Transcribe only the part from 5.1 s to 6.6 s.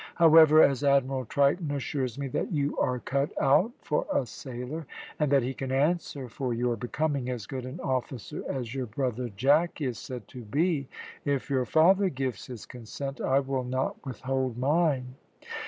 and that he can answer for